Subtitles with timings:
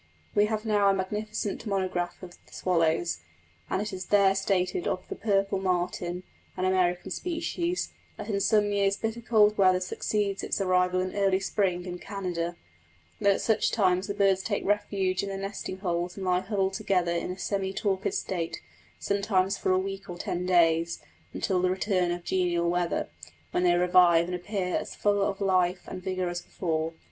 [0.33, 3.19] We have now a magnificent monograph of the swallows,
[3.69, 6.23] and it is there stated of the purple martin,
[6.57, 11.39] an American species, that in some years bitter cold weather succeeds its arrival in early
[11.39, 12.55] spring in Canada;
[13.19, 16.73] that at such times the birds take refuge in their nesting holes and lie huddled
[16.73, 18.59] together in a semi torpid state,
[18.97, 20.99] sometimes for a week or ten days,
[21.31, 23.09] until the return of genial weather,
[23.51, 26.93] when they revive and appear as full of life and vigour as before.